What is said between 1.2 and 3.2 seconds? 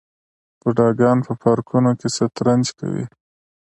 په پارکونو کې شطرنج کوي.